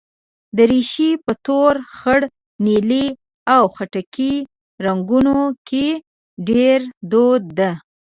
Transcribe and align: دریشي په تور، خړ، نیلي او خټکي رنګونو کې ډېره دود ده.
دریشي 0.57 1.09
په 1.25 1.31
تور، 1.45 1.73
خړ، 1.95 2.21
نیلي 2.65 3.05
او 3.55 3.63
خټکي 3.75 4.33
رنګونو 4.85 5.37
کې 5.67 5.87
ډېره 6.47 6.87
دود 7.11 7.43
ده. 7.59 7.71